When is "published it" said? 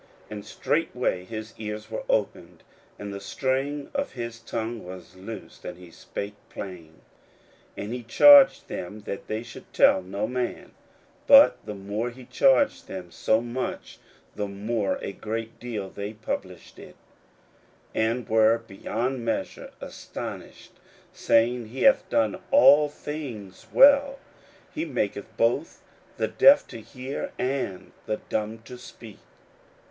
16.13-16.95